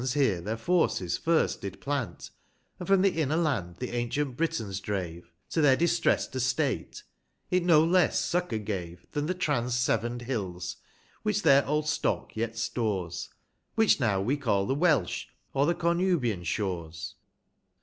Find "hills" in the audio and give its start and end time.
10.25-10.77